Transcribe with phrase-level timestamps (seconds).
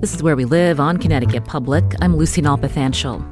[0.00, 1.84] This is Where We Live on Connecticut Public.
[2.00, 3.22] I'm Lucy Nalpathanchel.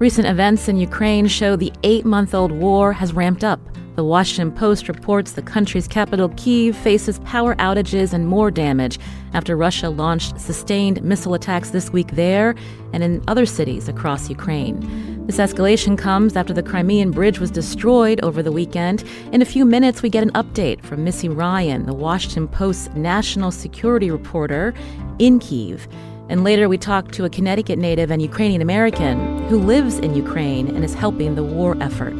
[0.00, 3.60] Recent events in Ukraine show the eight month old war has ramped up.
[3.94, 8.98] The Washington Post reports the country's capital, Kiev, faces power outages and more damage
[9.34, 12.56] after Russia launched sustained missile attacks this week there
[12.92, 14.80] and in other cities across Ukraine.
[15.26, 19.04] This escalation comes after the Crimean Bridge was destroyed over the weekend.
[19.30, 23.52] In a few minutes, we get an update from Missy Ryan, the Washington Post's national
[23.52, 24.74] security reporter
[25.20, 25.86] in Kiev.
[26.28, 30.66] And later, we talk to a Connecticut native and Ukrainian American who lives in Ukraine
[30.74, 32.18] and is helping the war effort.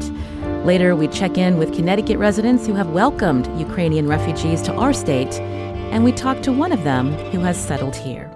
[0.64, 5.40] Later, we check in with Connecticut residents who have welcomed Ukrainian refugees to our state,
[5.90, 8.30] and we talk to one of them who has settled here.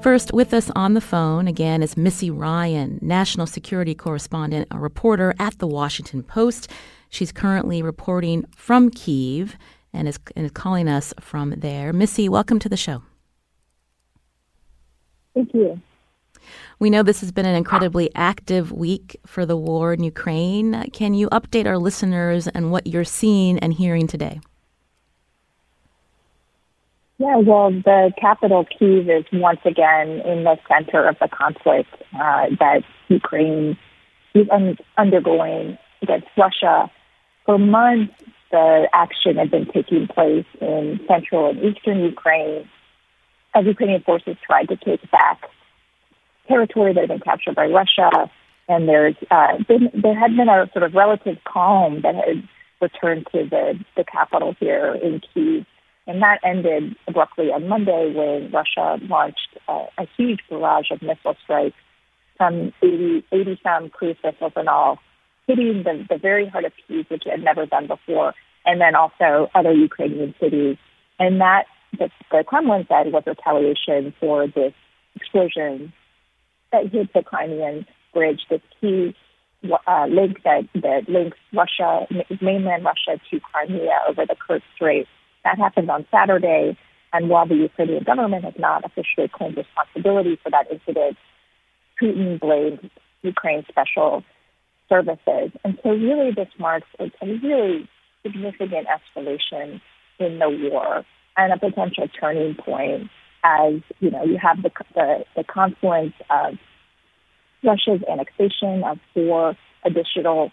[0.00, 5.34] First, with us on the phone again is Missy Ryan, national security correspondent, a reporter
[5.38, 6.68] at the Washington Post.
[7.10, 9.56] She's currently reporting from Kiev
[9.92, 11.92] and is, and is calling us from there.
[11.92, 13.02] Missy, welcome to the show.
[15.34, 15.80] Thank you.
[16.78, 20.90] We know this has been an incredibly active week for the war in Ukraine.
[20.92, 24.40] Can you update our listeners on what you're seeing and hearing today?
[27.18, 32.46] Yeah, well, the capital, Kiev, is once again in the center of the conflict uh,
[32.58, 33.76] that Ukraine
[34.34, 36.90] is un- undergoing against Russia.
[37.44, 38.14] For months,
[38.50, 42.66] the action had been taking place in central and eastern Ukraine
[43.54, 45.40] as Ukrainian forces tried to take back
[46.50, 48.30] territory that had been captured by Russia.
[48.68, 52.48] And there's uh, been, there had been a sort of relative calm that had
[52.80, 55.66] returned to the, the capital here in Kiev.
[56.06, 61.36] And that ended abruptly on Monday when Russia launched uh, a huge barrage of missile
[61.42, 61.76] strikes,
[62.38, 64.98] some 80, 80 some cruise missiles and all,
[65.46, 68.94] hitting the, the very heart of Kiev, which it had never done before, and then
[68.94, 70.76] also other Ukrainian cities.
[71.18, 71.66] And that
[71.98, 74.72] the, the Kremlin said was retaliation for this
[75.16, 75.92] explosion
[76.72, 79.14] that hit the Crimean bridge, this key
[79.86, 82.06] uh, link that, that links Russia,
[82.40, 85.06] mainland Russia to Crimea over the Kerch Strait.
[85.44, 86.78] That happened on Saturday.
[87.12, 91.16] And while the Ukrainian government has not officially claimed responsibility for that incident,
[92.00, 92.88] Putin blamed
[93.22, 94.22] Ukraine's special
[94.88, 95.50] services.
[95.64, 97.88] And so really this marks a really
[98.22, 99.80] significant escalation
[100.18, 101.04] in the war
[101.36, 103.10] and a potential turning point
[103.42, 106.54] as you know you have the the, the confluence of
[107.62, 110.50] Russia's annexation of four additional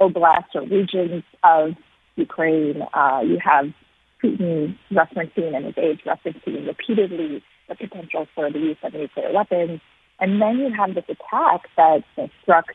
[0.00, 1.72] oblasts or regions of
[2.16, 2.82] Ukraine.
[2.94, 3.66] Uh, you have
[4.22, 9.80] Putin referencing and his aides referencing repeatedly the potential for the use of nuclear weapons.
[10.18, 12.02] And then you have this attack that
[12.42, 12.66] struck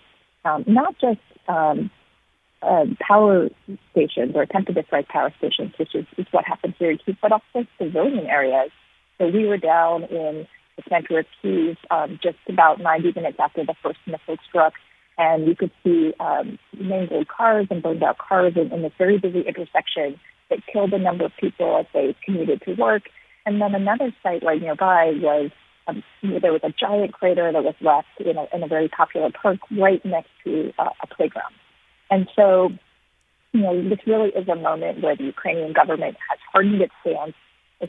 [0.45, 1.91] um, not just um,
[2.65, 3.49] uh, power
[3.91, 7.17] stations or attempted to strike power stations, which is, is what happened here in Kiev,
[7.21, 8.71] but also civilian areas.
[9.17, 13.65] So we were down in the center of Kiev um, just about 90 minutes after
[13.65, 14.73] the first missile struck,
[15.17, 19.17] and you could see um, mangled cars and burned out cars in, in this very
[19.17, 23.03] busy intersection that killed a number of people as they commuted to work.
[23.45, 25.51] And then another site right nearby was
[25.87, 29.29] um, there was a giant crater that was left in a, in a very popular
[29.31, 31.53] park right next to uh, a playground.
[32.09, 32.69] And so,
[33.53, 37.33] you know, this really is a moment where the Ukrainian government has hardened its stance,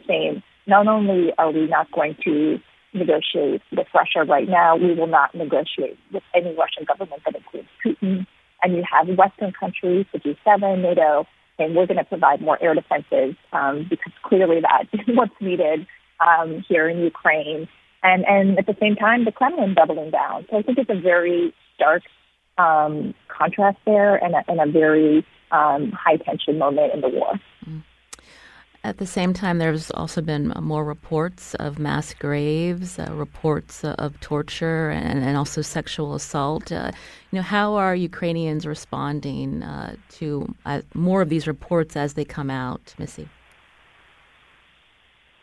[0.07, 2.59] saying, not only are we not going to
[2.93, 7.69] negotiate with Russia right now, we will not negotiate with any Russian government that includes
[7.85, 8.27] Putin.
[8.63, 11.27] And you have Western countries, the G7, NATO,
[11.59, 15.87] saying we're going to provide more air defenses um, because clearly that is what's needed
[16.21, 17.69] um, here in Ukraine.
[18.03, 20.47] And, and at the same time, the Kremlin doubling down.
[20.51, 22.03] So I think it's a very stark
[22.59, 27.41] um, contrast there and a, and a very um, high tension moment in the war.
[28.87, 34.21] At the same time, there's also been more reports of mass graves, uh, reports of
[34.21, 36.71] torture, and, and, also sexual assault.
[36.71, 36.93] Uh,
[37.33, 42.25] you know, how are Ukrainians responding uh, to uh, more of these reports as they
[42.25, 43.29] come out, Missy?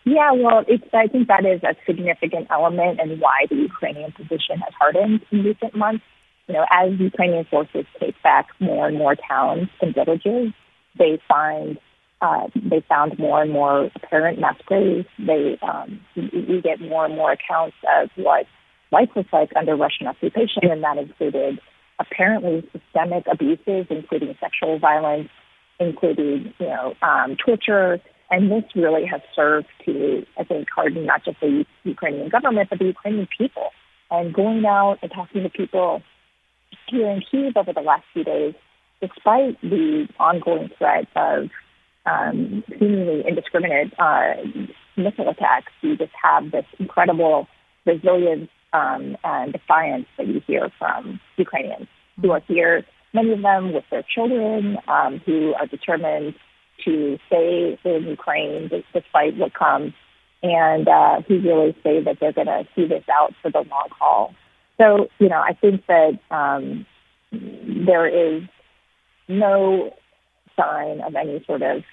[0.05, 0.63] Yeah, well,
[0.93, 5.43] I think that is a significant element and why the Ukrainian position has hardened in
[5.43, 6.05] recent months
[6.47, 10.53] you know, as Ukrainian forces take back more and more towns and villages,
[10.97, 11.77] they find
[12.21, 15.07] uh, they found more and more apparent mass graves.
[15.19, 18.45] They um, we get more and more accounts of what
[18.91, 21.59] life was like under Russian occupation, and that included
[21.99, 25.29] apparently systemic abuses, including sexual violence,
[25.79, 27.99] including you know um, torture,
[28.31, 32.79] and this really has served to I think harden not just the Ukrainian government but
[32.79, 33.69] the Ukrainian people.
[34.11, 36.03] And going out and talking to people
[36.93, 38.53] here in Kiev over the last few days,
[39.01, 41.49] despite the ongoing threat of
[42.05, 44.33] um, seemingly indiscriminate uh,
[44.95, 47.47] missile attacks, you just have this incredible
[47.85, 51.87] resilience um, and defiance that you hear from Ukrainians
[52.21, 56.35] who are here, many of them with their children, um, who are determined
[56.85, 59.93] to stay in Ukraine despite what comes,
[60.41, 63.89] and uh, who really say that they're going to see this out for the long
[63.97, 64.33] haul.
[64.77, 66.85] So, you know, I think that um,
[67.31, 68.43] there is
[69.27, 69.93] no
[70.57, 71.83] sign of any sort of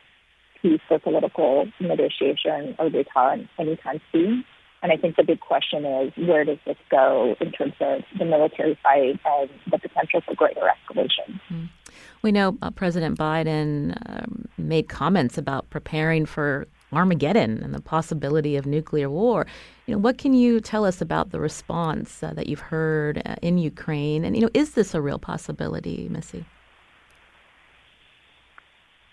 [0.61, 4.45] peace or political negotiation or détente anytime soon.
[4.83, 8.25] And I think the big question is where does this go in terms of the
[8.25, 11.39] military fight and the potential for greater escalation?
[11.51, 11.69] Mm.
[12.23, 18.57] We know uh, President Biden um, made comments about preparing for Armageddon and the possibility
[18.57, 19.47] of nuclear war.
[19.91, 23.35] You know, what can you tell us about the response uh, that you've heard uh,
[23.43, 24.25] in Ukraine?
[24.25, 26.45] And you know, is this a real possibility, Missy?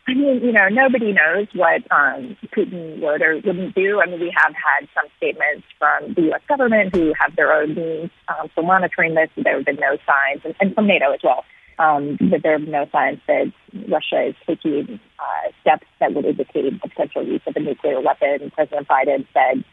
[0.07, 4.01] I mean, you know, nobody knows what um, Putin would or wouldn't do.
[4.01, 6.41] I mean, we have had some statements from the U.S.
[6.47, 9.31] government who have their own means um, for monitoring this.
[9.35, 11.43] There have been no signs, and, and from NATO as well,
[11.79, 13.51] um, that there have been no signs that
[13.89, 18.51] Russia is taking uh, steps that would indicate the potential use of a nuclear weapon.
[18.53, 19.63] President Biden said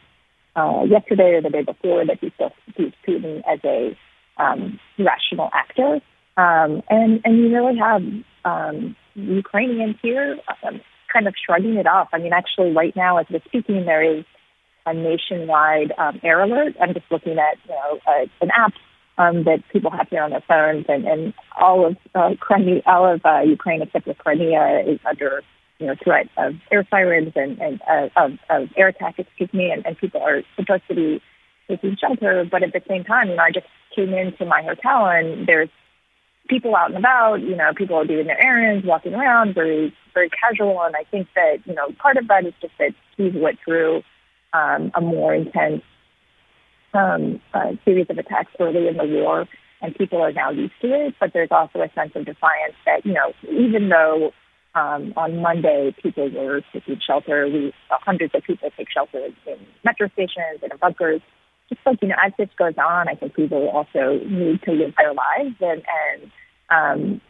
[0.55, 3.97] uh, yesterday or the day before that he still sees Putin as a
[4.37, 5.99] um, rational actor.
[6.37, 8.01] Um, and, and you really have
[8.43, 10.81] um, Ukrainians here um,
[11.11, 12.09] kind of shrugging it off.
[12.13, 14.25] I mean, actually, right now, as we're speaking, there is
[14.85, 16.75] a nationwide um, air alert.
[16.81, 18.73] I'm just looking at you know uh, an app
[19.17, 23.11] um, that people have here on their phones, and, and all of uh, Crimea, all
[23.11, 25.41] of uh, Ukraine except for Crimea is under
[25.79, 29.71] you know threat of air sirens and, and uh, of, of air attack, excuse me,
[29.71, 31.21] and, and people are supposed to be
[31.67, 32.45] taking shelter.
[32.49, 35.69] But at the same time, you know, I just came into my hotel and there's
[36.47, 40.29] people out and about, you know, people are doing their errands, walking around, very, very
[40.29, 40.81] casual.
[40.83, 44.03] And I think that, you know, part of that is just that he went through
[44.53, 45.81] um, a more intense
[46.93, 49.47] um, uh, series of attacks early in the war,
[49.81, 51.15] and people are now used to it.
[51.19, 54.31] But there's also a sense of defiance that, you know, even though
[54.75, 59.57] um, on Monday people were taking shelter, we uh, hundreds of people take shelter in
[59.83, 61.21] metro stations and in bunkers
[61.69, 64.93] just like you know, as this goes on, I think people also need to live
[64.97, 66.31] their lives, and and
[66.69, 67.21] um,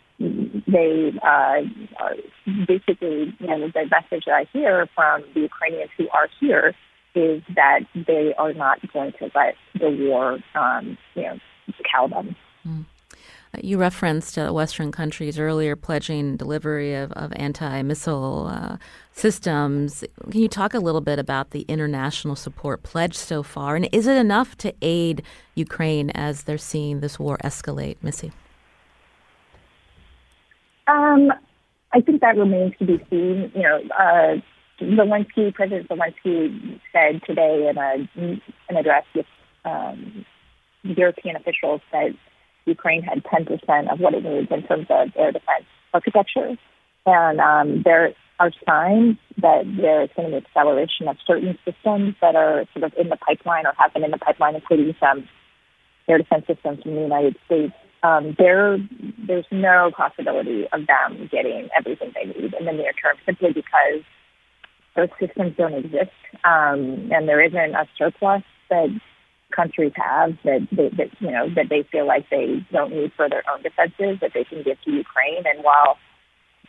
[0.68, 1.62] they uh,
[2.68, 6.74] basically, you know, the message that I hear from the Ukrainians who are here
[7.15, 11.39] is that they are not going to let the war, um, you know,
[11.89, 12.36] cow them.
[12.68, 12.86] Mm.
[13.61, 18.77] You referenced uh, Western countries earlier pledging delivery of, of anti missile uh,
[19.11, 20.03] systems.
[20.29, 23.75] Can you talk a little bit about the international support pledged so far?
[23.75, 25.23] And is it enough to aid
[25.55, 28.31] Ukraine as they're seeing this war escalate, Missy?
[30.87, 31.31] Um,
[31.93, 33.51] I think that remains to be seen.
[33.55, 34.35] You know, uh,
[34.81, 39.25] Zelensky, President Zelensky said today in a, an address with
[39.63, 40.25] um,
[40.83, 42.12] European officials that
[42.65, 46.57] Ukraine had 10% of what it needs in terms of air defense architecture.
[47.05, 52.15] And um, there are signs that there is going to be acceleration of certain systems
[52.22, 55.27] that are sort of in the pipeline or have been in the pipeline, including some
[56.07, 57.74] air defense systems from the United States.
[58.03, 58.77] Um, there,
[59.25, 64.03] there's no possibility of them getting everything they need in the near term, simply because
[64.95, 66.12] those systems don't exist,
[66.43, 68.89] um, and there isn't a surplus that
[69.55, 73.29] countries have that, they, that you know that they feel like they don't need for
[73.29, 75.43] their own defenses that they can give to Ukraine.
[75.45, 75.97] And while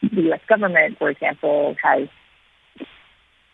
[0.02, 0.40] the U.S.
[0.48, 2.08] government, for example, has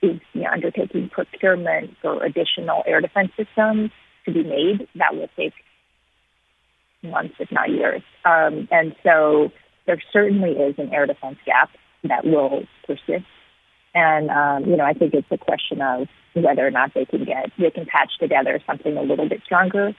[0.02, 3.90] is you know, undertaking procurement for additional air defense systems
[4.24, 5.52] to be made, that will take
[7.02, 8.02] months, if not years.
[8.24, 9.52] Um, and so
[9.86, 11.70] there certainly is an air defense gap
[12.04, 13.26] that will persist.
[13.94, 17.24] And um, you know, I think it's a question of whether or not they can
[17.24, 19.92] get they can patch together something a little bit stronger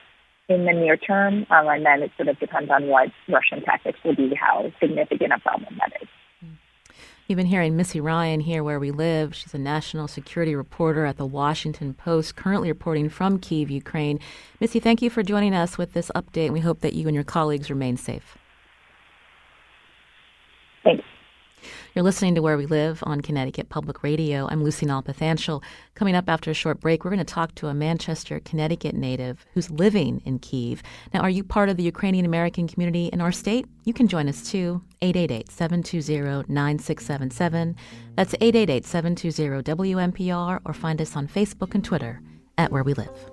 [0.50, 4.00] in the near term, um, and then it sort of depends on what Russian tactics
[4.04, 6.08] will be, how significant a problem that is.
[7.28, 9.34] You've been hearing Missy Ryan here where we live.
[9.34, 14.20] She's a national security reporter at the Washington Post, currently reporting from Kiev, Ukraine.
[14.60, 16.52] Missy, thank you for joining us with this update.
[16.52, 18.38] We hope that you and your colleagues remain safe.
[20.84, 21.06] Thanks.
[21.96, 24.48] You're listening to Where We Live on Connecticut Public Radio.
[24.50, 25.62] I'm Lucy Nalpathanchel.
[25.94, 29.46] Coming up after a short break, we're going to talk to a Manchester, Connecticut native
[29.54, 30.82] who's living in Kiev.
[31.14, 33.68] Now, are you part of the Ukrainian American community in our state?
[33.84, 34.82] You can join us too.
[35.04, 37.76] 888 720 9677.
[38.16, 42.22] That's 888 720 WNPR, or find us on Facebook and Twitter
[42.58, 43.33] at Where We Live.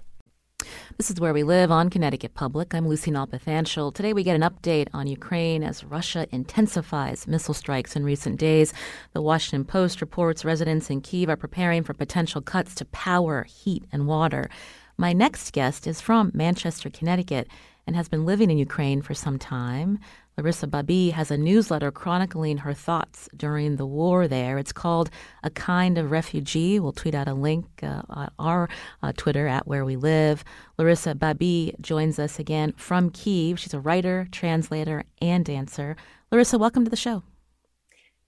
[1.01, 2.75] This is Where We Live on Connecticut Public.
[2.75, 3.91] I'm Lucy Nalpathanchel.
[3.91, 8.71] Today we get an update on Ukraine as Russia intensifies missile strikes in recent days.
[9.13, 13.83] The Washington Post reports residents in Kiev are preparing for potential cuts to power, heat,
[13.91, 14.47] and water.
[14.95, 17.47] My next guest is from Manchester, Connecticut,
[17.87, 19.97] and has been living in Ukraine for some time.
[20.41, 24.57] Larissa Babij has a newsletter chronicling her thoughts during the war there.
[24.57, 25.11] It's called
[25.43, 26.79] A Kind of Refugee.
[26.79, 28.67] We'll tweet out a link uh, on our
[29.03, 30.43] uh, Twitter at Where We Live.
[30.79, 33.59] Larissa Babij joins us again from Kiev.
[33.59, 35.95] She's a writer, translator, and dancer.
[36.31, 37.21] Larissa, welcome to the show.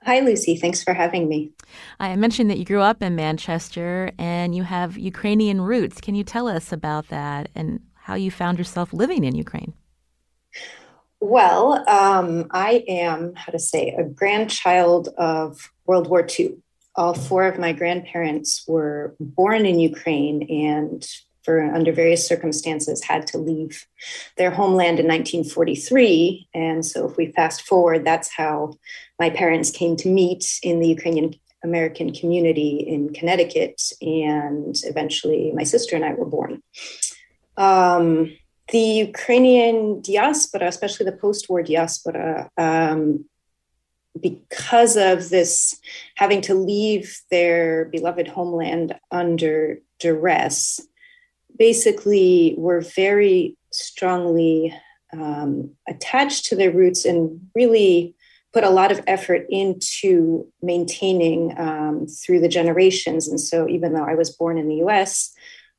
[0.03, 0.55] Hi, Lucy.
[0.55, 1.51] Thanks for having me.
[2.00, 6.00] I mentioned that you grew up in Manchester and you have Ukrainian roots.
[6.00, 9.74] Can you tell us about that and how you found yourself living in Ukraine?
[11.25, 16.57] Well, um, I am, how to say, a grandchild of World War II.
[16.97, 21.07] All four of my grandparents were born in Ukraine and,
[21.43, 23.87] for under various circumstances, had to leave
[24.35, 26.49] their homeland in 1943.
[26.53, 28.73] And so, if we fast forward, that's how
[29.17, 33.81] my parents came to meet in the Ukrainian American community in Connecticut.
[34.01, 36.61] And eventually, my sister and I were born.
[37.55, 38.35] Um,
[38.70, 43.25] the Ukrainian diaspora, especially the post war diaspora, um,
[44.20, 45.79] because of this
[46.15, 50.79] having to leave their beloved homeland under duress,
[51.58, 54.74] basically were very strongly
[55.12, 58.15] um, attached to their roots and really
[58.53, 63.27] put a lot of effort into maintaining um, through the generations.
[63.27, 65.34] And so, even though I was born in the US,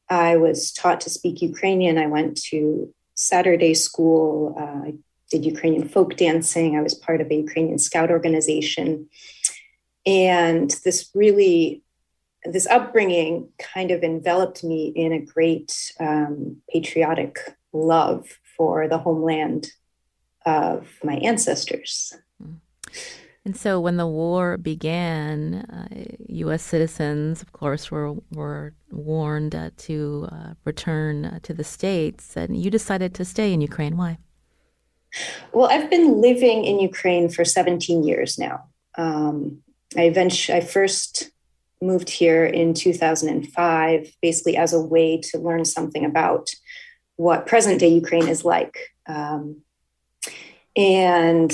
[0.09, 1.99] I was taught to speak Ukrainian.
[1.99, 4.55] I went to Saturday school.
[4.59, 4.95] Uh, I
[5.31, 6.77] did Ukrainian folk dancing.
[6.77, 9.09] I was part of a Ukrainian scout organization.
[10.07, 11.83] And this really,
[12.45, 17.39] this upbringing kind of enveloped me in a great um, patriotic
[17.73, 19.73] love for the homeland
[20.45, 22.13] of my ancestors.
[22.43, 23.24] Mm-hmm.
[23.47, 26.63] And so, when the war began, uh, U.S.
[26.63, 32.57] citizens, of course, were were warned uh, to uh, return uh, to the states, and
[32.57, 33.99] you decided to stay in Ukraine.
[33.99, 34.17] Why?
[35.53, 38.65] Well, I've been living in Ukraine for 17 years now.
[38.97, 39.63] Um,
[39.97, 41.31] I eventually, I first
[41.83, 46.49] moved here in 2005, basically as a way to learn something about
[47.17, 48.77] what present day Ukraine is like.
[49.07, 49.63] Um,
[50.77, 51.53] and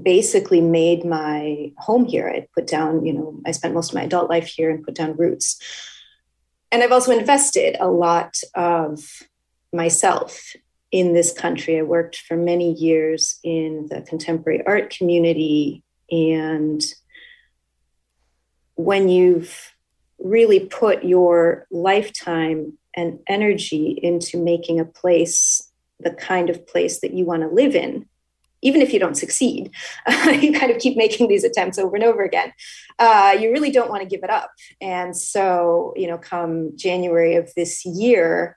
[0.00, 2.28] basically made my home here.
[2.28, 4.94] I put down, you know, I spent most of my adult life here and put
[4.94, 5.60] down roots.
[6.70, 9.04] And I've also invested a lot of
[9.72, 10.54] myself
[10.90, 11.78] in this country.
[11.78, 15.82] I worked for many years in the contemporary art community.
[16.10, 16.82] And
[18.74, 19.74] when you've
[20.18, 25.70] really put your lifetime and energy into making a place
[26.00, 28.06] the kind of place that you want to live in,
[28.62, 29.70] even if you don't succeed,
[30.40, 32.52] you kind of keep making these attempts over and over again.
[32.98, 34.50] Uh, you really don't want to give it up.
[34.80, 38.56] And so, you know, come January of this year,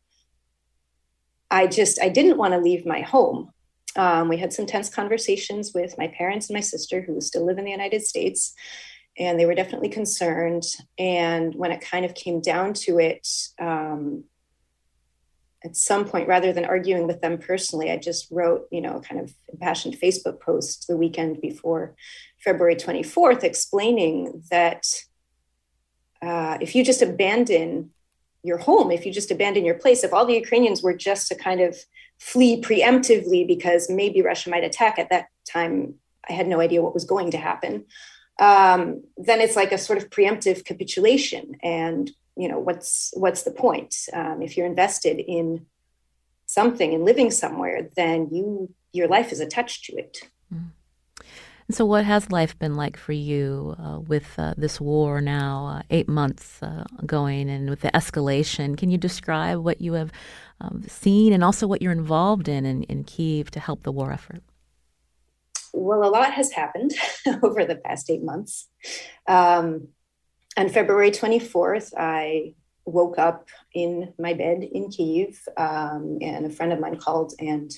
[1.51, 3.51] I just I didn't want to leave my home.
[3.95, 7.57] Um, we had some tense conversations with my parents and my sister, who still live
[7.57, 8.53] in the United States,
[9.17, 10.63] and they were definitely concerned.
[10.97, 13.25] And when it kind of came down to it,
[13.59, 14.25] um,
[15.65, 19.19] at some point, rather than arguing with them personally, I just wrote, you know, kind
[19.19, 21.95] of impassioned Facebook post the weekend before
[22.43, 24.86] February 24th, explaining that
[26.22, 27.89] uh, if you just abandon
[28.43, 31.36] your home, if you just abandon your place, if all the Ukrainians were just to
[31.36, 31.75] kind of
[32.19, 35.95] flee preemptively because maybe Russia might attack at that time,
[36.29, 37.86] I had no idea what was going to happen.
[38.39, 43.51] Um, then it's like a sort of preemptive capitulation, and you know what's what's the
[43.51, 43.96] point?
[44.13, 45.65] Um, if you're invested in
[46.46, 50.30] something and living somewhere then you your life is attached to it.
[50.54, 50.70] Mm.
[51.72, 55.82] so what has life been like for you uh, with uh, this war now uh,
[55.89, 58.77] eight months uh, going and with the escalation?
[58.77, 60.12] Can you describe what you have
[60.62, 64.12] um, seen and also what you're involved in, in in kiev to help the war
[64.12, 64.44] effort?
[65.74, 66.94] Well a lot has happened
[67.44, 68.70] over the past eight months.
[69.27, 69.89] Um,
[70.57, 72.53] on February 24th, I
[72.85, 77.71] woke up in my bed in Kiev, um, and a friend of mine called and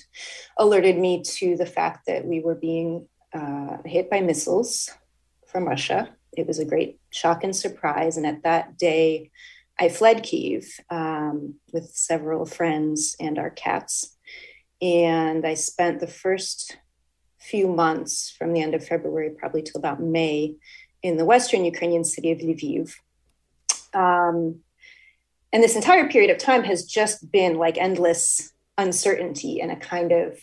[0.58, 4.90] alerted me to the fact that we were being uh, hit by missiles
[5.46, 6.10] from Russia.
[6.36, 8.16] It was a great shock and surprise.
[8.16, 9.30] And at that day,
[9.80, 14.16] I fled Kiev um, with several friends and our cats.
[14.82, 16.76] And I spent the first
[17.40, 20.56] few months from the end of February, probably till about May,
[21.02, 22.94] in the western Ukrainian city of Lviv.
[23.94, 24.60] Um,
[25.52, 30.12] and this entire period of time has just been like endless uncertainty and a kind
[30.12, 30.38] of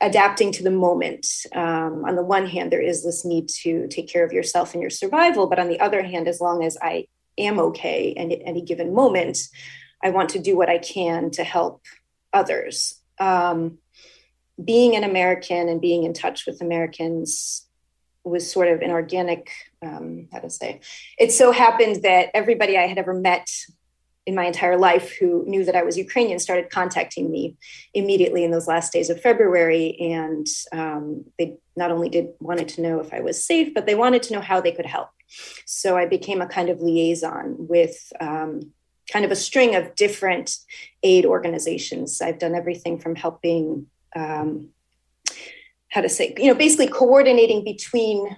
[0.00, 1.26] adapting to the moment.
[1.54, 4.80] Um, on the one hand, there is this need to take care of yourself and
[4.80, 5.46] your survival.
[5.46, 8.94] But on the other hand, as long as I am okay and at any given
[8.94, 9.38] moment,
[10.02, 11.82] I want to do what I can to help
[12.32, 13.00] others.
[13.18, 13.78] Um,
[14.62, 17.67] being an American and being in touch with Americans
[18.28, 19.50] was sort of an organic
[19.82, 20.80] um, how to say
[21.18, 23.48] it so happened that everybody i had ever met
[24.26, 27.56] in my entire life who knew that i was ukrainian started contacting me
[27.94, 29.96] immediately in those last days of february.
[30.00, 33.94] And um, they not only did wanted to know if i was safe but they
[33.94, 35.10] wanted to know how they could help.
[35.64, 38.72] So i became a kind of liaison with um,
[39.12, 40.58] kind of a string of different
[41.02, 42.20] aid organizations.
[42.20, 44.68] I've done everything from helping um,
[45.90, 48.36] how to say, you know, basically coordinating between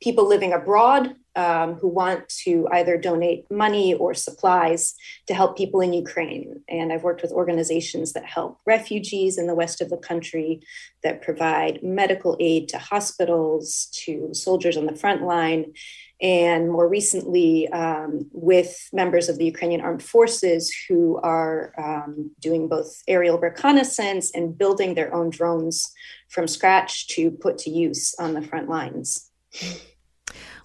[0.00, 4.94] people living abroad um, who want to either donate money or supplies
[5.26, 6.62] to help people in Ukraine.
[6.68, 10.62] And I've worked with organizations that help refugees in the west of the country,
[11.02, 15.74] that provide medical aid to hospitals, to soldiers on the front line,
[16.20, 22.68] and more recently um, with members of the Ukrainian armed forces who are um, doing
[22.68, 25.92] both aerial reconnaissance and building their own drones
[26.28, 29.30] from scratch to put to use on the front lines.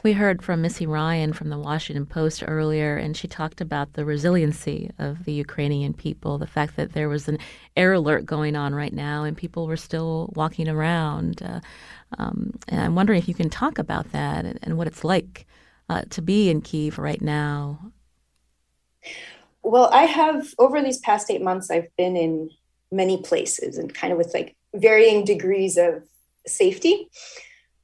[0.04, 4.04] We heard from Missy Ryan from the Washington Post earlier, and she talked about the
[4.04, 7.38] resiliency of the Ukrainian people, the fact that there was an
[7.78, 11.44] air alert going on right now and people were still walking around.
[11.44, 11.60] Uh,
[12.18, 15.46] um, and I'm wondering if you can talk about that and, and what it's like
[15.90, 17.92] uh, to be in Kiev right now.
[19.64, 22.50] Well, I have, over these past eight months, I've been in
[22.92, 26.04] many places and kind of with like varying degrees of
[26.48, 27.10] safety.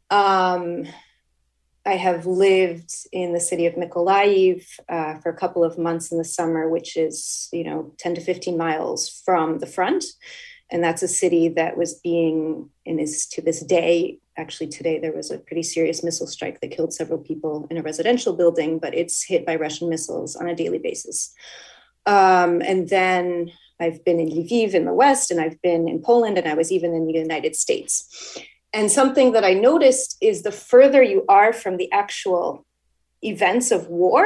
[0.10, 0.86] Um,
[1.86, 6.18] I have lived in the city of Mykolaiv uh, for a couple of months in
[6.18, 10.04] the summer, which is, you know, 10 to 15 miles from the front.
[10.69, 15.13] And that's a city that was being, and is to this day, actually today, there
[15.13, 18.93] was a pretty serious missile strike that killed several people in a residential building, but
[18.93, 21.34] it's hit by Russian missiles on a daily basis.
[22.06, 26.38] Um, and then I've been in Lviv in the West, and I've been in Poland,
[26.38, 28.38] and I was even in the United States.
[28.73, 32.65] And something that I noticed is the further you are from the actual
[33.21, 34.25] events of war,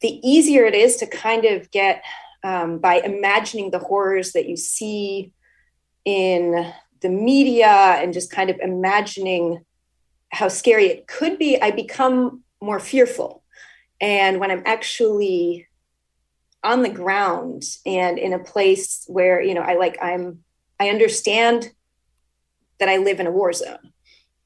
[0.00, 2.04] the easier it is to kind of get
[2.42, 5.32] um, by imagining the horrors that you see
[6.04, 9.64] in the media and just kind of imagining
[10.30, 13.42] how scary it could be, I become more fearful.
[14.00, 15.68] And when I'm actually
[16.64, 20.38] on the ground and in a place where you know i like i'm
[20.80, 21.70] i understand
[22.80, 23.92] that i live in a war zone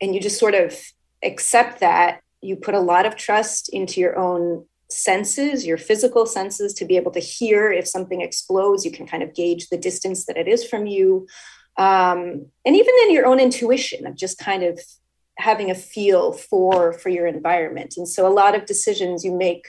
[0.00, 0.76] and you just sort of
[1.22, 6.72] accept that you put a lot of trust into your own senses your physical senses
[6.74, 7.70] to be able to hear.
[7.70, 11.26] If something explodes you can kind of gauge the distance that it is from you.
[11.76, 14.80] Um, and even in your own intuition of just kind of
[15.36, 17.94] having a feel for for your environment.
[17.96, 19.68] And so a lot of decisions you make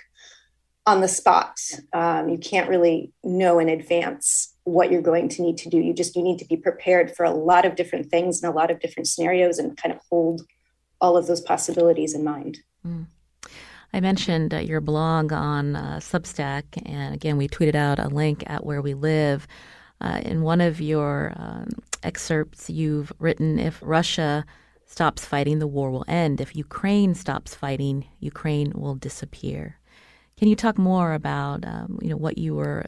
[0.86, 1.60] on the spot
[1.94, 5.78] um, you can't really know in advance what you're going to need to do.
[5.78, 8.56] You just you need to be prepared for a lot of different things and a
[8.56, 10.42] lot of different scenarios and kind of hold
[11.02, 12.60] all of those possibilities in mind.
[12.86, 13.06] Mm.
[13.94, 18.44] I mentioned uh, your blog on uh, Substack, and again, we tweeted out a link
[18.48, 19.48] at where we live.
[20.02, 21.68] Uh, in one of your um,
[22.04, 24.46] excerpts, you've written if Russia
[24.86, 26.40] stops fighting, the war will end.
[26.40, 29.80] If Ukraine stops fighting, Ukraine will disappear.
[30.38, 32.86] Can you talk more about um, you know what you were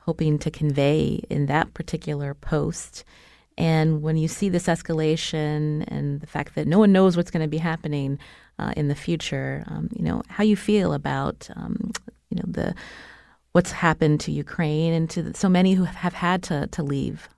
[0.00, 3.04] hoping to convey in that particular post?
[3.58, 7.42] And when you see this escalation and the fact that no one knows what's going
[7.42, 8.18] to be happening
[8.58, 11.92] uh, in the future, um, you know how you feel about um,
[12.30, 12.74] you know the
[13.52, 17.28] what's happened to Ukraine and to so many who have had to to leave.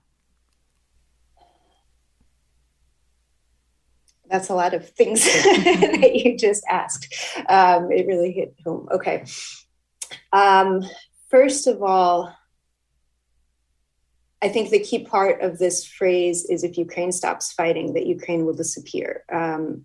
[4.29, 7.13] that's a lot of things that you just asked.
[7.49, 8.87] Um, it really hit home.
[8.91, 9.25] Okay.
[10.31, 10.83] Um,
[11.29, 12.33] first of all,
[14.41, 18.45] I think the key part of this phrase is if Ukraine stops fighting, that Ukraine
[18.45, 19.23] will disappear.
[19.31, 19.83] Um,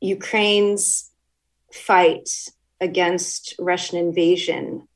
[0.00, 1.10] Ukraine's
[1.72, 2.28] fight
[2.80, 4.88] against Russian invasion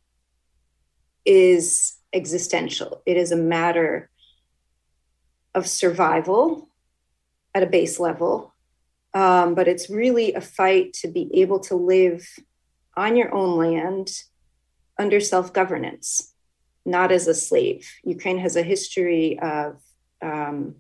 [1.25, 3.03] is existential.
[3.07, 4.11] It is a matter
[5.55, 6.69] of survival
[7.55, 8.55] at a base level
[9.15, 12.29] um, but it's really a fight to be able to live
[12.97, 14.11] on your own land
[14.99, 16.35] under self governance,
[16.85, 17.89] not as a slave.
[18.03, 19.81] Ukraine has a history of
[20.21, 20.77] um,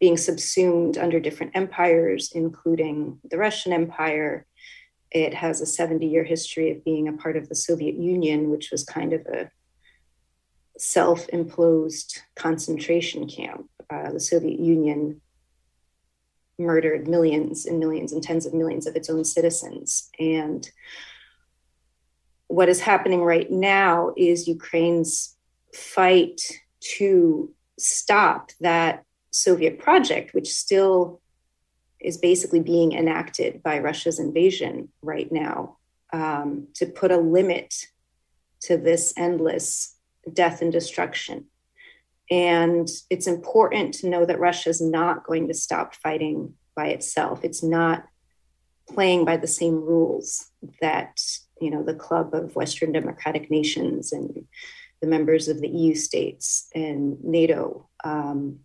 [0.00, 4.46] being subsumed under different empires, including the Russian Empire.
[5.10, 8.70] It has a 70 year history of being a part of the Soviet Union, which
[8.70, 9.50] was kind of a
[10.78, 13.68] self imposed concentration camp.
[13.88, 15.20] Uh, the Soviet Union
[16.58, 20.10] murdered millions and millions and tens of millions of its own citizens.
[20.18, 20.68] And
[22.48, 25.36] what is happening right now is Ukraine's
[25.74, 26.40] fight
[26.96, 29.04] to stop that
[29.36, 31.20] Soviet project, which still
[32.00, 35.78] is basically being enacted by Russia's invasion right now,
[36.12, 37.74] um, to put a limit
[38.62, 39.96] to this endless
[40.32, 41.46] death and destruction.
[42.30, 47.44] And it's important to know that Russia is not going to stop fighting by itself.
[47.44, 48.06] It's not
[48.88, 51.20] playing by the same rules that
[51.60, 54.46] you know the club of Western democratic nations and
[55.00, 58.60] the members of the EU states and NATO um,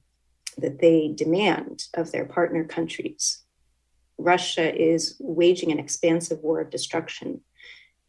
[0.57, 3.43] that they demand of their partner countries.
[4.17, 7.41] Russia is waging an expansive war of destruction,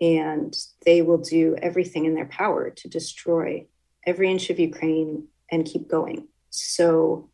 [0.01, 3.67] and they will do everything in their power to destroy
[4.07, 6.27] every inch of Ukraine and keep going.
[6.51, 7.31] So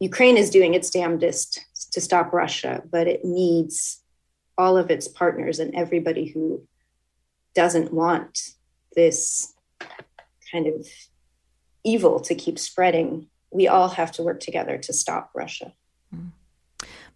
[0.00, 4.02] Ukraine is doing its damnedest to stop Russia, but it needs
[4.56, 6.66] all of its partners and everybody who
[7.54, 8.38] doesn't want
[8.94, 9.54] this
[10.50, 10.86] kind of
[11.84, 13.28] evil to keep spreading.
[13.52, 15.72] We all have to work together to stop Russia.
[16.14, 16.32] Mm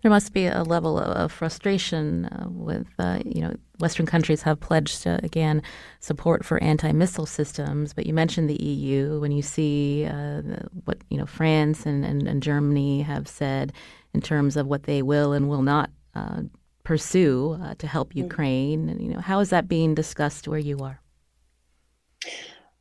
[0.05, 4.61] there must be a level of frustration uh, with, uh, you know, Western countries have
[4.61, 5.62] pledged, uh, again,
[6.01, 7.94] support for anti-missile systems.
[7.94, 9.18] But you mentioned the EU.
[9.18, 10.42] When you see uh,
[10.85, 13.73] what, you know, France and, and, and, Germany have said
[14.12, 16.42] in terms of what they will and will not uh,
[16.83, 18.25] pursue uh, to help mm.
[18.25, 21.01] Ukraine, and, you know, how is that being discussed where you are?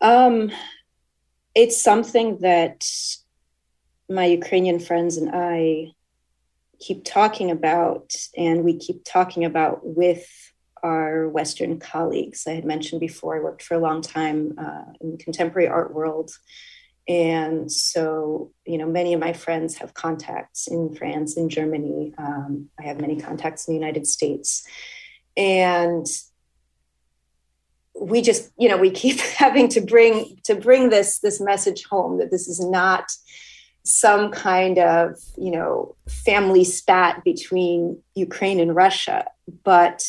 [0.01, 0.51] Um,
[1.55, 2.85] it's something that
[4.13, 5.91] my Ukrainian friends and I
[6.79, 10.27] keep talking about and we keep talking about with
[10.83, 12.45] our Western colleagues.
[12.45, 15.93] I had mentioned before, I worked for a long time uh, in the contemporary art
[15.93, 16.31] world.
[17.07, 22.13] And so, you know, many of my friends have contacts in France, in Germany.
[22.17, 24.65] Um, I have many contacts in the United States.
[25.35, 26.05] And
[27.99, 32.19] we just, you know, we keep having to bring to bring this this message home
[32.19, 33.05] that this is not
[33.83, 39.25] some kind of you know family spat between Ukraine and Russia,
[39.63, 40.03] but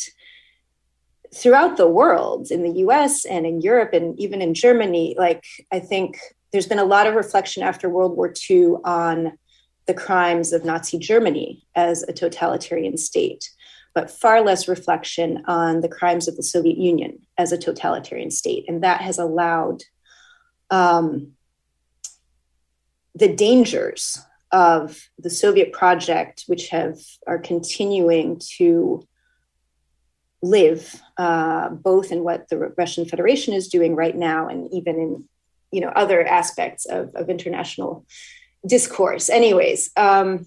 [1.33, 3.25] throughout the world, in the U.S.
[3.25, 6.17] and in Europe and even in Germany, like I think
[6.51, 9.37] there's been a lot of reflection after World War II on
[9.85, 13.49] the crimes of Nazi Germany as a totalitarian state,
[13.93, 18.63] but far less reflection on the crimes of the Soviet Union as a totalitarian state,
[18.67, 19.83] and that has allowed.
[20.71, 21.34] Um,
[23.15, 24.19] the dangers
[24.51, 29.07] of the Soviet project, which have are continuing to
[30.41, 35.29] live uh, both in what the Russian Federation is doing right now, and even in
[35.71, 38.05] you know other aspects of, of international
[38.65, 39.29] discourse.
[39.29, 40.45] Anyways, um,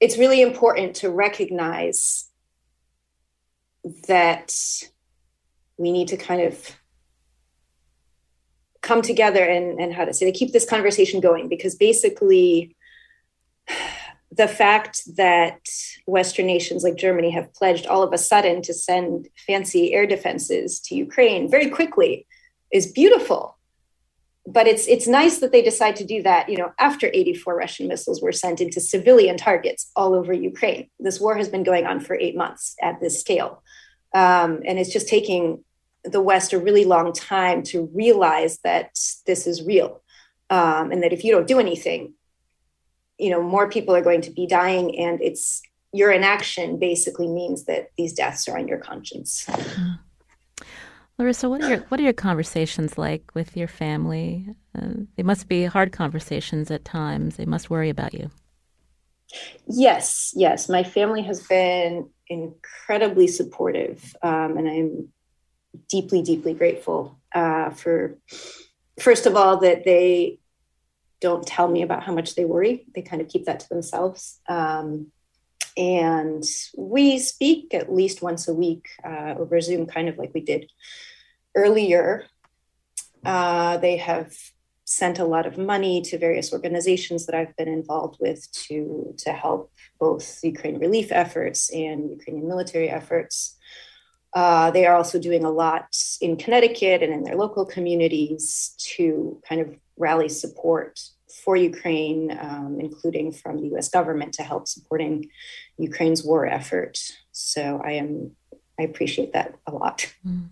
[0.00, 2.28] it's really important to recognize
[4.08, 4.54] that
[5.76, 6.76] we need to kind of
[8.84, 12.76] come together and, and how to say to keep this conversation going because basically
[14.30, 15.60] the fact that
[16.06, 20.80] Western nations like Germany have pledged all of a sudden to send fancy air defenses
[20.80, 22.26] to Ukraine very quickly
[22.70, 23.56] is beautiful.
[24.46, 27.88] But it's it's nice that they decide to do that, you know, after 84 Russian
[27.88, 30.90] missiles were sent into civilian targets all over Ukraine.
[31.00, 33.62] This war has been going on for eight months at this scale.
[34.12, 35.64] Um, and it's just taking
[36.04, 38.90] the West a really long time to realize that
[39.26, 40.02] this is real.
[40.50, 42.14] Um, and that if you don't do anything,
[43.18, 45.62] you know more people are going to be dying and it's
[45.92, 49.98] your inaction basically means that these deaths are on your conscience mm.
[51.18, 55.48] larissa what are your what are your conversations like with your family uh, they must
[55.48, 58.30] be hard conversations at times they must worry about you
[59.68, 65.08] yes yes my family has been incredibly supportive um, and i'm
[65.88, 68.18] deeply deeply grateful uh, for
[68.98, 70.38] first of all that they
[71.20, 72.84] don't tell me about how much they worry.
[72.94, 74.40] They kind of keep that to themselves.
[74.46, 75.10] Um,
[75.76, 76.44] and
[76.76, 80.70] we speak at least once a week uh, over Zoom, kind of like we did
[81.56, 82.26] earlier.
[83.24, 84.36] Uh, they have
[84.84, 89.32] sent a lot of money to various organizations that I've been involved with to to
[89.32, 93.56] help both Ukraine relief efforts and Ukrainian military efforts.
[94.34, 99.40] Uh, they are also doing a lot in Connecticut and in their local communities to
[99.48, 101.00] kind of rally support
[101.44, 105.30] for Ukraine, um, including from the US government to help supporting
[105.78, 106.98] Ukraine's war effort.
[107.32, 108.32] So I am
[108.78, 110.12] I appreciate that a lot.
[110.26, 110.48] Mm.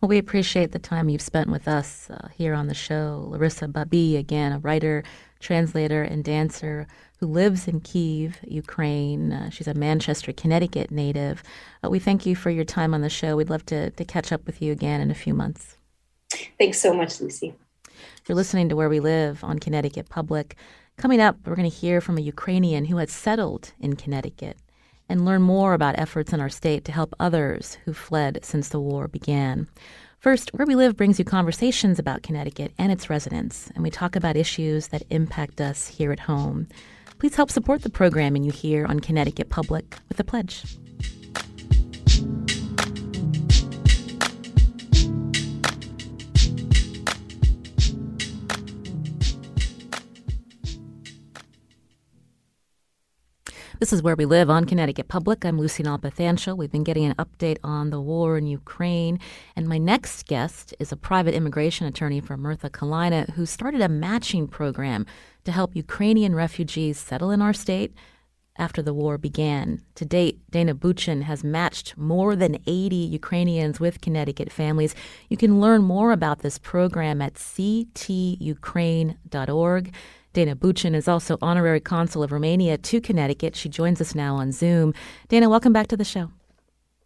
[0.00, 3.26] Well, we appreciate the time you've spent with us uh, here on the show.
[3.30, 5.02] Larissa Babij, again, a writer,
[5.40, 6.86] translator, and dancer
[7.18, 9.32] who lives in Kiev, Ukraine.
[9.32, 11.42] Uh, she's a Manchester, Connecticut native.
[11.82, 13.34] Uh, we thank you for your time on the show.
[13.34, 15.76] We'd love to, to catch up with you again in a few months.
[16.60, 17.56] Thanks so much, Lucy.
[18.28, 20.54] You're listening to Where We Live on Connecticut Public.
[20.96, 24.58] Coming up, we're going to hear from a Ukrainian who has settled in Connecticut
[25.08, 28.80] and learn more about efforts in our state to help others who fled since the
[28.80, 29.68] war began.
[30.20, 34.16] First, Where We Live brings you conversations about Connecticut and its residents, and we talk
[34.16, 36.66] about issues that impact us here at home.
[37.18, 40.64] Please help support the programming you hear on Connecticut Public with a pledge.
[53.80, 55.44] This is Where We Live on Connecticut Public.
[55.44, 56.56] I'm Lucy Nalpathanchel.
[56.56, 59.20] We've been getting an update on the war in Ukraine.
[59.54, 63.88] And my next guest is a private immigration attorney for Murtha Cullina who started a
[63.88, 65.06] matching program
[65.44, 67.94] to help Ukrainian refugees settle in our state
[68.56, 69.80] after the war began.
[69.94, 74.96] To date, Dana Bucin has matched more than 80 Ukrainians with Connecticut families.
[75.28, 79.94] You can learn more about this program at ctukraine.org.
[80.32, 83.56] Dana Bucin is also honorary consul of Romania to Connecticut.
[83.56, 84.94] She joins us now on Zoom.
[85.28, 86.30] Dana, welcome back to the show.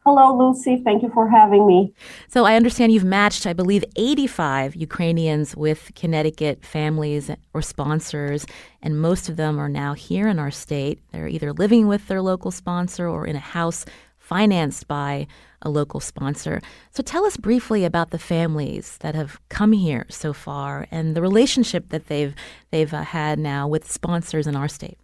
[0.04, 0.82] Hello, Lucy.
[0.85, 1.94] Thank you for having me.
[2.26, 8.44] So, I understand you've matched, I believe, 85 Ukrainians with Connecticut families or sponsors,
[8.82, 10.98] and most of them are now here in our state.
[11.12, 13.85] They're either living with their local sponsor or in a house
[14.18, 15.28] financed by
[15.62, 16.61] a local sponsor.
[16.90, 21.22] So tell us briefly about the families that have come here so far and the
[21.22, 22.35] relationship that they've
[22.70, 24.98] they've uh, had now with sponsors in our state.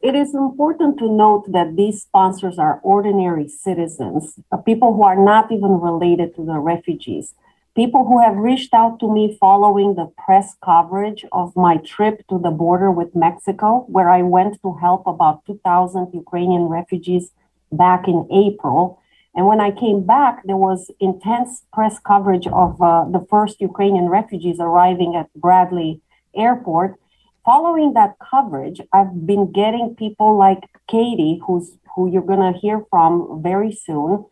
[0.00, 5.22] It is important to note that these sponsors are ordinary citizens, uh, people who are
[5.22, 7.34] not even related to the refugees,
[7.74, 12.38] people who have reached out to me following the press coverage of my trip to
[12.38, 17.32] the border with Mexico, where I went to help about 2,000 Ukrainian refugees
[17.72, 19.00] back in April.
[19.38, 24.08] And when I came back, there was intense press coverage of uh, the first Ukrainian
[24.08, 26.00] refugees arriving at Bradley
[26.34, 26.98] Airport.
[27.44, 32.84] Following that coverage, I've been getting people like Katie, who's who you're going to hear
[32.90, 34.26] from very soon,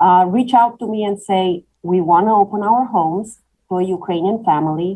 [0.00, 3.84] uh, reach out to me and say, "We want to open our homes to a
[3.98, 4.90] Ukrainian family.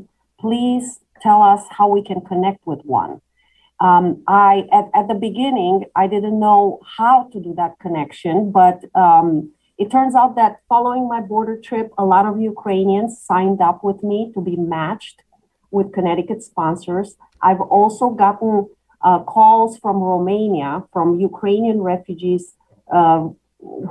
[0.44, 3.20] Please tell us how we can connect with one."
[3.86, 6.60] Um, I at, at the beginning I didn't know
[6.96, 11.92] how to do that connection, but um, it turns out that following my border trip,
[11.98, 15.22] a lot of Ukrainians signed up with me to be matched
[15.70, 17.16] with Connecticut sponsors.
[17.42, 18.68] I've also gotten
[19.02, 22.54] uh, calls from Romania from Ukrainian refugees
[22.92, 23.28] uh,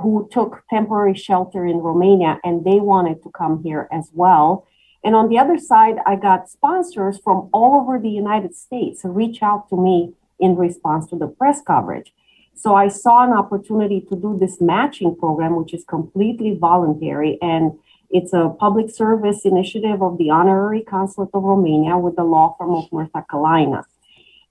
[0.00, 4.66] who took temporary shelter in Romania and they wanted to come here as well.
[5.04, 9.42] And on the other side, I got sponsors from all over the United States reach
[9.42, 12.12] out to me in response to the press coverage.
[12.56, 17.38] So I saw an opportunity to do this matching program, which is completely voluntary.
[17.42, 17.78] And
[18.10, 22.74] it's a public service initiative of the Honorary Consulate of Romania with the law firm
[22.74, 23.84] of Murtha Cullina.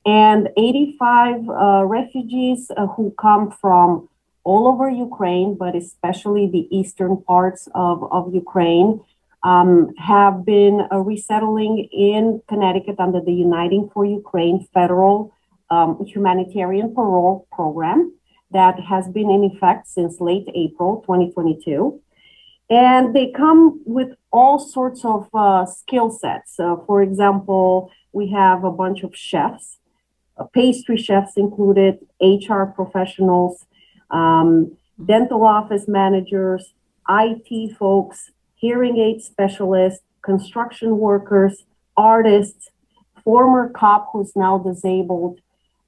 [0.06, 4.08] And 85 uh, refugees uh, who come from
[4.44, 9.02] all over Ukraine, but especially the eastern parts of, of Ukraine,
[9.41, 15.35] um, have been uh, resettling in Connecticut under the Uniting for Ukraine federal
[15.69, 18.13] um, humanitarian parole program
[18.51, 22.01] that has been in effect since late April 2022.
[22.69, 26.60] And they come with all sorts of uh, skill sets.
[26.60, 29.78] Uh, for example, we have a bunch of chefs,
[30.38, 33.65] uh, pastry chefs included, HR professionals,
[34.10, 36.73] um, dental office managers,
[37.10, 42.69] IT folks, hearing aid specialists, construction workers, artists,
[43.23, 45.39] former cop who's now disabled,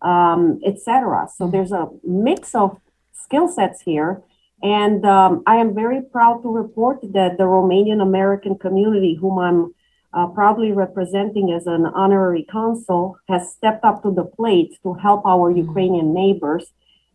[0.02, 1.28] um, etc.
[1.36, 1.52] So mm-hmm.
[1.52, 2.80] there's a mix of
[3.14, 4.22] skill sets here.
[4.64, 9.76] And um, I am very proud to report that the Romanian American community, whom I'm
[10.14, 15.26] uh, proudly representing as an honorary consul, has stepped up to the plate to help
[15.26, 15.68] our mm-hmm.
[15.68, 16.72] Ukrainian neighbors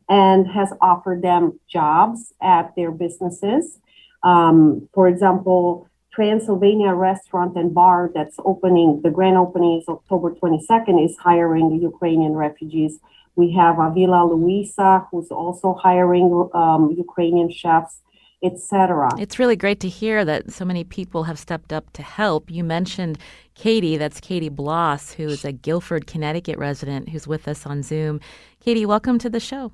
[0.09, 3.79] and has offered them jobs at their businesses.
[4.23, 11.05] Um, for example, Transylvania restaurant and bar that's opening, the grand opening is October 22nd,
[11.05, 12.99] is hiring Ukrainian refugees.
[13.35, 18.01] We have Villa Luisa, who's also hiring um, Ukrainian chefs,
[18.43, 19.09] etc.
[19.19, 22.51] It's really great to hear that so many people have stepped up to help.
[22.51, 23.19] You mentioned
[23.55, 28.21] Katie, that's Katie Bloss, who is a Guilford, Connecticut resident who's with us on Zoom.
[28.61, 29.73] Katie, welcome to the show.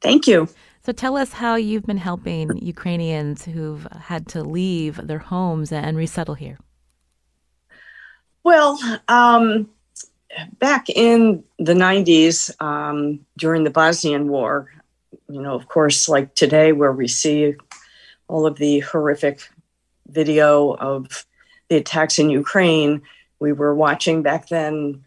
[0.00, 0.48] Thank you.
[0.82, 5.96] So tell us how you've been helping Ukrainians who've had to leave their homes and
[5.96, 6.58] resettle here.
[8.42, 9.68] Well, um,
[10.58, 14.72] back in the 90s, um, during the Bosnian War,
[15.28, 17.54] you know, of course, like today, where we see
[18.28, 19.42] all of the horrific
[20.08, 21.26] video of
[21.68, 23.02] the attacks in Ukraine,
[23.38, 25.04] we were watching back then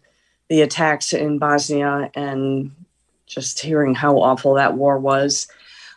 [0.48, 2.70] the attacks in Bosnia and
[3.26, 5.46] just hearing how awful that war was.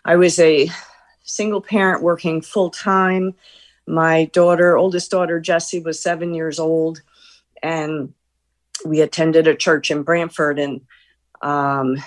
[0.05, 0.69] I was a
[1.23, 3.33] single parent working full time.
[3.85, 7.01] My daughter, oldest daughter, Jessie, was seven years old,
[7.61, 8.13] and
[8.85, 10.59] we attended a church in Branford.
[10.59, 10.81] And
[11.41, 11.97] um,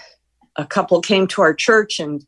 [0.57, 2.25] a couple came to our church and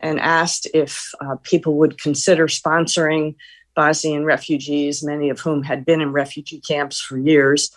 [0.00, 3.36] and asked if uh, people would consider sponsoring
[3.76, 7.70] Bosnian refugees, many of whom had been in refugee camps for years.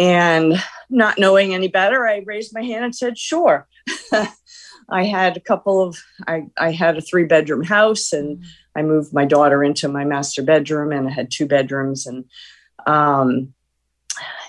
[0.00, 3.68] And not knowing any better, I raised my hand and said, "Sure."
[4.92, 8.44] I had a couple of, I, I had a three bedroom house and.
[8.76, 12.24] I moved my daughter into my master bedroom and I had two bedrooms and
[12.86, 13.52] um,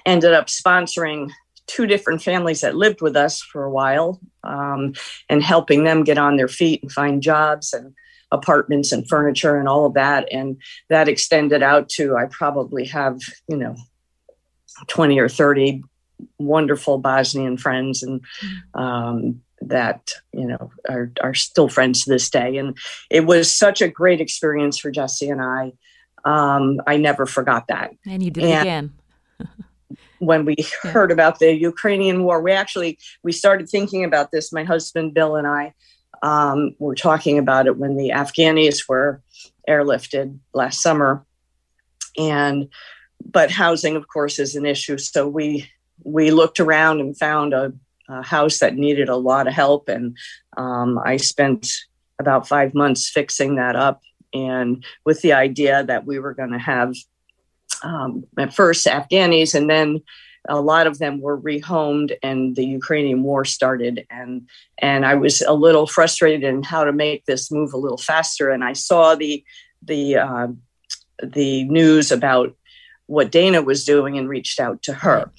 [0.06, 1.32] ended up sponsoring
[1.68, 4.94] two different families that lived with us for a while um,
[5.30, 7.94] and helping them get on their feet and find jobs and
[8.32, 10.28] apartments and furniture and all of that.
[10.32, 13.76] And that extended out to, I probably have, you know,
[14.88, 15.84] 20 or 30
[16.38, 18.80] wonderful Bosnian friends and mm-hmm.
[18.80, 22.58] um, that you know are are still friends to this day.
[22.58, 22.78] And
[23.10, 25.74] it was such a great experience for Jesse and I.
[26.24, 27.91] Um, I never forgot that.
[28.06, 28.94] And you did and it again.
[30.20, 30.91] when we yeah.
[30.91, 34.52] heard about the Ukrainian war, we actually we started thinking about this.
[34.52, 35.74] My husband Bill and I
[36.24, 39.22] um, were talking about it when the Afghanis were
[39.67, 41.26] airlifted last summer,
[42.17, 42.67] and
[43.26, 44.98] but housing, of course, is an issue.
[44.98, 45.70] So we
[46.04, 47.74] we looked around and found a
[48.12, 49.88] a house that needed a lot of help.
[49.90, 50.18] And
[50.58, 51.68] um, I spent
[52.20, 54.02] about five months fixing that up
[54.34, 56.94] and with the idea that we were going to have
[57.84, 60.02] um, at first Afghanis and then
[60.50, 64.48] a lot of them were rehomed and the Ukrainian war started and
[64.80, 68.50] and I was a little frustrated in how to make this move a little faster
[68.50, 69.44] and I saw the
[69.82, 70.48] the uh,
[71.24, 72.56] the news about
[73.12, 75.30] what Dana was doing and reached out to her.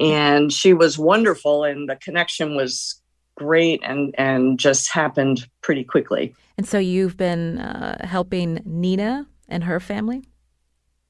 [0.00, 3.00] And she was wonderful and the connection was
[3.36, 6.34] great and and just happened pretty quickly.
[6.58, 10.24] And so you've been uh, helping nina and her family?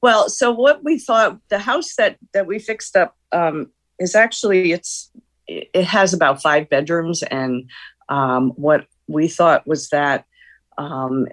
[0.01, 4.71] Well so what we thought the house that that we fixed up um, is actually
[4.71, 5.09] it's
[5.47, 7.67] it has about five bedrooms and
[8.09, 10.25] um, what we thought was that
[10.77, 11.27] um,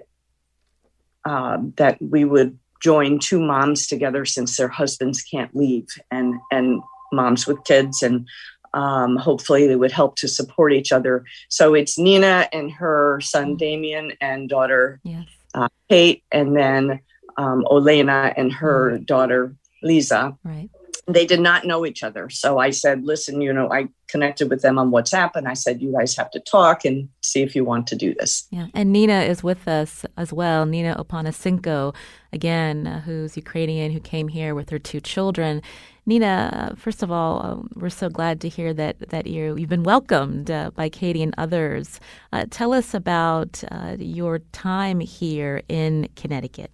[1.26, 6.82] uh, that we would join two moms together since their husbands can't leave and and
[7.12, 8.26] moms with kids and
[8.72, 11.24] um, hopefully they would help to support each other.
[11.48, 13.56] So it's Nina and her son mm-hmm.
[13.56, 15.26] Damien and daughter yes.
[15.54, 17.00] uh, Kate, and then
[17.36, 20.36] um, Olena and her daughter Lisa.
[20.44, 20.70] Right.
[21.06, 22.28] They did not know each other.
[22.30, 25.80] So I said, listen, you know, I connected with them on WhatsApp and I said,
[25.80, 28.46] you guys have to talk and see if you want to do this.
[28.50, 28.66] Yeah.
[28.74, 30.66] And Nina is with us as well.
[30.66, 31.94] Nina Opanasenko,
[32.32, 35.62] again, uh, who's Ukrainian, who came here with her two children.
[36.06, 39.84] Nina, first of all, uh, we're so glad to hear that that you you've been
[39.84, 42.00] welcomed uh, by Katie and others.
[42.32, 46.72] Uh, tell us about uh, your time here in Connecticut.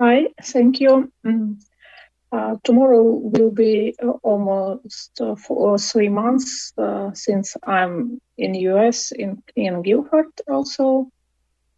[0.00, 1.12] Hi, thank you.
[1.24, 1.62] Mm.
[2.32, 6.72] Uh, tomorrow will be uh, almost for three months
[7.12, 11.10] since I'm in US in in Guilford also,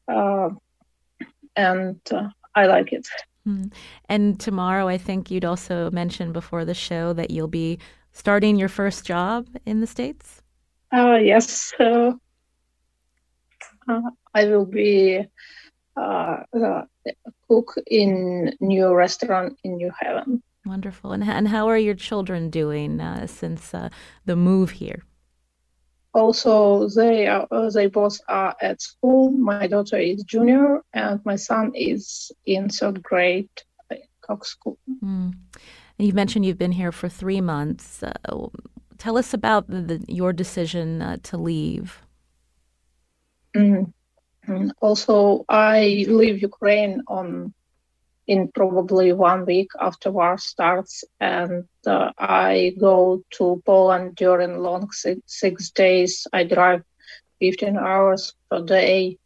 [0.06, 2.00] and
[2.54, 3.08] I like it.
[3.46, 3.72] Mm.
[4.08, 7.78] And tomorrow, I think you'd also mentioned before the show that you'll be
[8.12, 10.42] starting your first job in the States.
[10.92, 11.72] Uh, yes.
[11.78, 12.12] Uh,
[13.88, 14.00] uh,
[14.32, 15.26] I will be
[15.96, 16.36] uh,
[17.48, 20.42] cook in new restaurant in New Haven.
[20.66, 21.12] Wonderful.
[21.12, 23.90] And, and how are your children doing uh, since uh,
[24.24, 25.02] the move here?
[26.14, 31.36] also they are uh, they both are at school my daughter is junior and my
[31.36, 33.50] son is in third grade
[33.90, 35.34] at cox school mm.
[35.98, 38.12] and you mentioned you've been here for three months uh,
[38.96, 42.00] tell us about the, the, your decision uh, to leave
[43.56, 43.92] mm.
[44.80, 47.52] Also i leave ukraine on
[48.26, 54.90] in probably one week after war starts and uh, i go to poland during long
[54.90, 56.26] six, six, days.
[56.32, 56.82] I drive
[57.40, 59.18] 15 hours per day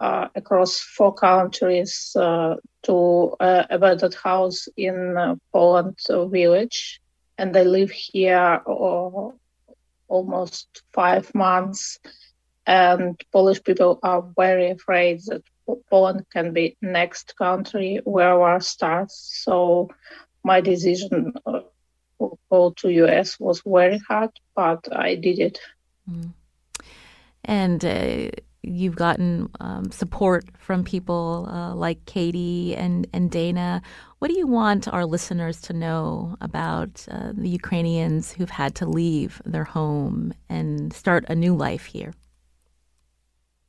[0.00, 5.98] uh, across four countries uh, to a abandoned house in uh, poland
[6.30, 7.00] village.
[7.36, 9.30] And i live here uh,
[10.08, 11.98] almost five months
[12.68, 15.42] and polish people are very afraid that
[15.90, 19.42] Poland can be next country where war starts.
[19.44, 19.88] So
[20.44, 21.60] my decision uh,
[22.18, 25.58] to go to US was very hard, but I did it.
[26.10, 26.32] Mm.
[27.44, 28.30] And uh,
[28.62, 33.80] you've gotten um, support from people uh, like Katie and, and Dana.
[34.18, 38.86] What do you want our listeners to know about uh, the Ukrainians who've had to
[38.86, 42.12] leave their home and start a new life here?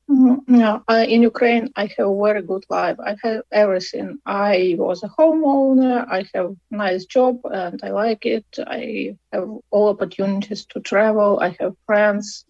[0.10, 0.56] Mm-hmm.
[0.56, 2.98] Yeah, in Ukraine, I have a very good life.
[3.12, 4.18] I have everything.
[4.26, 6.06] I was a homeowner.
[6.10, 8.46] I have nice job, and I like it.
[8.66, 11.40] I have all opportunities to travel.
[11.40, 12.46] I have friends.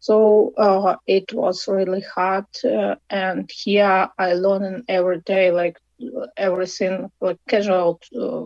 [0.00, 2.46] So uh, it was really hard.
[2.64, 5.76] Uh, and here I learn every day, like
[6.36, 8.44] everything, like casual uh,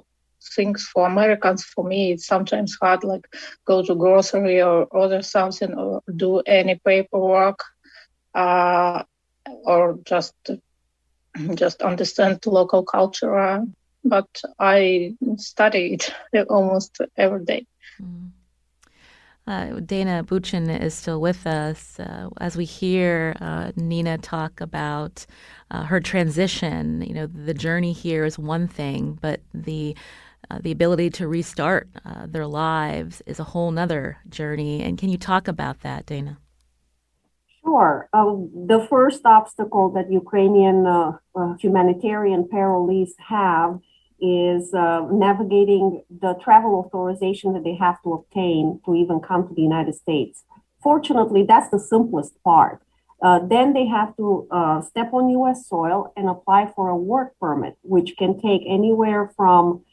[0.56, 1.64] things for Americans.
[1.64, 3.26] For me, it's sometimes hard, like
[3.66, 7.58] go to grocery or order something or do any paperwork
[8.34, 9.02] uh,
[9.64, 10.34] or just
[11.54, 13.38] just understand local culture.
[13.38, 13.60] Uh,
[14.04, 16.12] but I study it
[16.50, 17.66] almost every day.
[18.02, 18.30] Mm.
[19.46, 25.24] Uh, Dana Bucin is still with us uh, as we hear uh, Nina talk about
[25.70, 27.00] uh, her transition.
[27.00, 29.96] You know, the journey here is one thing, but the
[30.50, 31.88] uh, the ability to restart
[32.26, 34.82] their lives is a whole nother journey.
[34.82, 36.38] And can you talk about that, Dana?
[37.64, 38.08] Sure.
[38.12, 43.78] Um, the first obstacle that Ukrainian uh, uh, humanitarian parolees have
[44.20, 49.54] is uh, navigating the travel authorization that they have to obtain to even come to
[49.54, 50.44] the United States.
[50.82, 52.82] Fortunately, that's the simplest part.
[53.20, 57.34] Uh, then they have to uh, step on US soil and apply for a work
[57.40, 59.84] permit, which can take anywhere from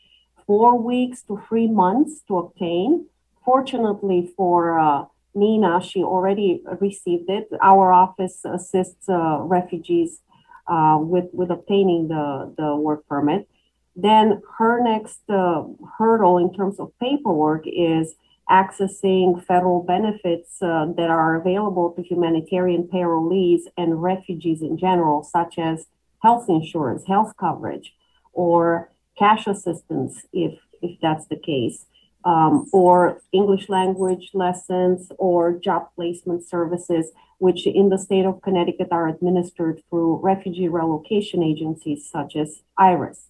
[0.46, 3.08] four weeks to three months to obtain.
[3.44, 5.06] Fortunately, for uh,
[5.36, 7.50] Nina, she already received it.
[7.62, 10.22] Our office assists uh, refugees
[10.68, 13.48] uh, with, with obtaining the, the work permit.
[13.96, 15.64] Then her next uh,
[15.98, 18.16] hurdle in terms of paperwork is
[18.50, 25.58] accessing federal benefits uh, that are available to humanitarian parolees and refugees in general, such
[25.58, 25.88] as
[26.22, 27.94] health insurance, health coverage,
[28.34, 31.86] or cash assistance if, if that's the case
[32.26, 38.88] um, or English language lessons or job placement services, which in the state of Connecticut
[38.92, 43.28] are administered through refugee relocation agencies such as IRIS.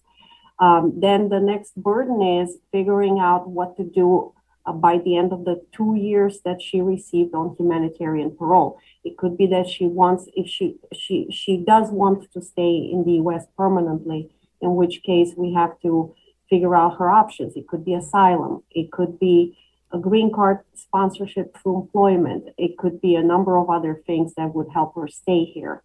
[0.58, 4.32] Um, then the next burden is figuring out what to do
[4.64, 8.78] uh, by the end of the two years that she received on humanitarian parole.
[9.04, 13.04] It could be that she wants, if she she she does want to stay in
[13.04, 13.44] the U.S.
[13.56, 14.30] permanently,
[14.62, 16.14] in which case we have to
[16.48, 17.56] figure out her options.
[17.56, 19.56] It could be asylum, it could be
[19.92, 24.54] a green card sponsorship through employment, it could be a number of other things that
[24.54, 25.82] would help her stay here.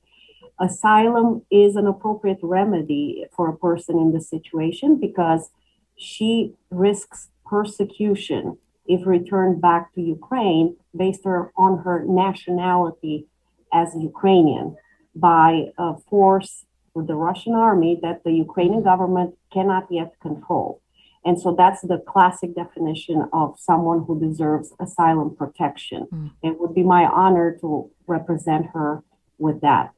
[0.59, 5.49] asylum is an appropriate remedy for a person in this situation because
[5.95, 13.27] she risks persecution if returned back to Ukraine based on her nationality
[13.73, 14.75] as Ukrainian
[15.15, 20.81] by a force of the Russian army that the Ukrainian government cannot yet control.
[21.23, 26.07] And so that's the classic definition of someone who deserves asylum protection.
[26.11, 26.31] Mm.
[26.41, 29.03] It would be my honor to represent her
[29.37, 29.91] with that.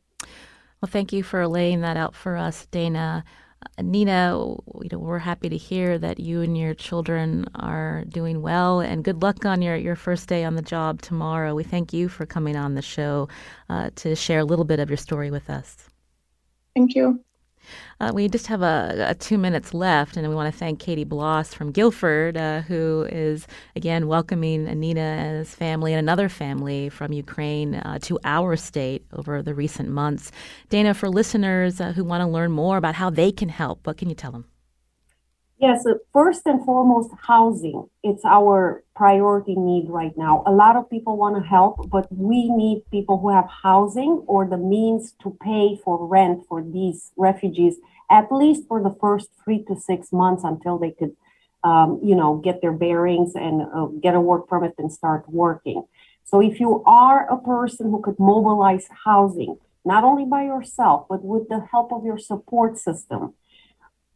[0.81, 3.23] Well, thank you for laying that out for us, Dana.
[3.81, 8.81] Nina, you know, we're happy to hear that you and your children are doing well,
[8.81, 11.55] and good luck on your, your first day on the job tomorrow.
[11.55, 13.29] We thank you for coming on the show
[13.69, 15.89] uh, to share a little bit of your story with us.
[16.75, 17.23] Thank you.
[17.99, 21.05] Uh, we just have a, a, two minutes left, and we want to thank Katie
[21.05, 26.89] Bloss from Guilford, uh, who is again welcoming Nina and his family and another family
[26.89, 30.31] from Ukraine uh, to our state over the recent months.
[30.69, 33.97] Dana, for listeners uh, who want to learn more about how they can help, what
[33.97, 34.45] can you tell them?
[35.63, 37.87] Yes, first and foremost, housing.
[38.03, 40.43] It's our priority need right now.
[40.45, 44.45] A lot of people want to help, but we need people who have housing or
[44.45, 47.77] the means to pay for rent for these refugees,
[48.11, 51.15] at least for the first three to six months until they could,
[51.63, 55.85] um, you know, get their bearings and uh, get a work permit and start working.
[56.25, 59.55] So if you are a person who could mobilize housing,
[59.85, 63.35] not only by yourself, but with the help of your support system,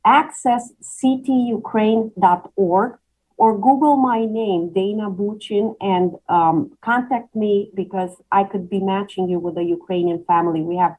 [0.08, 2.98] access ctukraine.org
[3.40, 9.30] or Google my name, Dana Bucin, and um, contact me because I could be matching
[9.30, 10.62] you with a Ukrainian family.
[10.62, 10.96] We have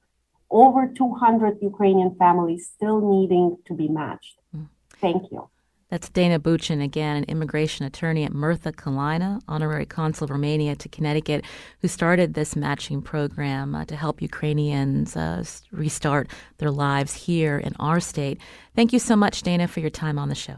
[0.51, 4.37] over 200 Ukrainian families still needing to be matched.
[4.55, 4.69] Mm.
[5.01, 5.49] Thank you.
[5.89, 10.89] That's Dana Bucin again, an immigration attorney at Murtha Cullina, honorary consul of Romania to
[10.89, 11.47] Connecticut,
[11.81, 17.73] who started this matching program uh, to help Ukrainians uh, restart their lives here in
[17.81, 18.39] our state.
[18.77, 20.57] Thank you so much, Dana, for your time on the show.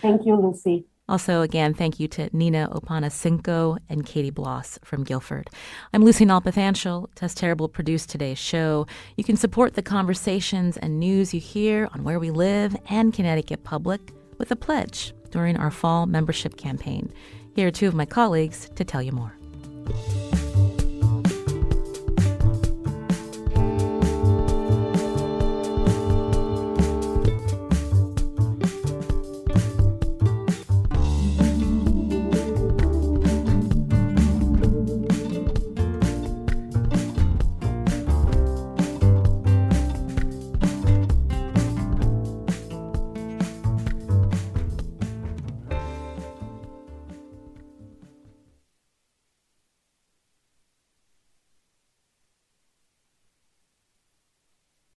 [0.00, 0.86] Thank you, Lucy.
[1.08, 5.48] Also, again, thank you to Nina Opanasenko and Katie Bloss from Guilford.
[5.92, 7.08] I'm Lucy Nalpathanchil.
[7.14, 8.86] Tess Terrible produced today's show.
[9.16, 13.62] You can support the conversations and news you hear on Where We Live and Connecticut
[13.62, 17.12] Public with a pledge during our fall membership campaign.
[17.54, 19.36] Here are two of my colleagues to tell you more.